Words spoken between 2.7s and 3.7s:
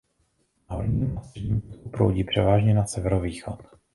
na severovýchod.